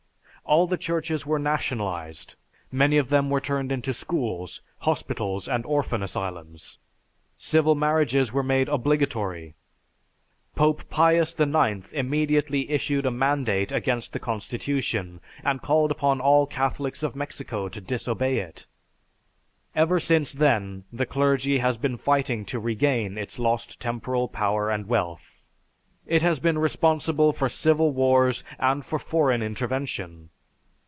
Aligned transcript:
All 0.43 0.67
the 0.67 0.75
churches 0.77 1.25
were 1.25 1.39
nationalized, 1.39 2.35
many 2.73 2.97
of 2.97 3.07
them 3.07 3.29
were 3.29 3.39
turned 3.39 3.71
into 3.71 3.93
schools, 3.93 4.61
hospitals, 4.79 5.47
and 5.47 5.65
orphan 5.65 6.03
asylums. 6.03 6.77
Civil 7.37 7.73
marriages 7.73 8.33
were 8.33 8.43
made 8.43 8.67
obligatory. 8.67 9.55
Pope 10.57 10.89
Pius 10.89 11.39
IX 11.39 11.89
immediately 11.93 12.69
issued 12.69 13.05
a 13.05 13.11
mandate 13.11 13.71
against 13.71 14.11
the 14.11 14.19
Constitution 14.19 15.21
and 15.41 15.61
called 15.61 15.89
upon 15.89 16.19
all 16.19 16.45
Catholics 16.45 17.01
of 17.01 17.15
Mexico 17.15 17.69
to 17.69 17.79
disobey 17.79 18.39
it. 18.39 18.65
Ever 19.73 20.01
since 20.01 20.33
then, 20.33 20.83
the 20.91 21.05
clergy 21.05 21.59
has 21.59 21.77
been 21.77 21.95
fighting 21.95 22.43
to 22.47 22.59
regain 22.59 23.17
its 23.17 23.39
lost 23.39 23.79
temporal 23.79 24.27
power 24.27 24.69
and 24.69 24.87
wealth. 24.87 25.47
It 26.05 26.23
has 26.23 26.39
been 26.39 26.57
responsible 26.57 27.31
for 27.31 27.47
civil 27.47 27.91
wars 27.93 28.43
and 28.59 28.83
for 28.85 28.99
foreign 28.99 29.41
intervention." 29.41 30.29